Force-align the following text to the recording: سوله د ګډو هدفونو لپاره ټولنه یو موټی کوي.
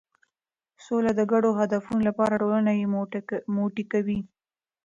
سوله 0.85 1.11
د 1.19 1.21
ګډو 1.31 1.49
هدفونو 1.59 2.01
لپاره 2.09 2.39
ټولنه 2.41 2.71
یو 2.81 2.89
موټی 3.57 3.83
کوي. 3.91 4.19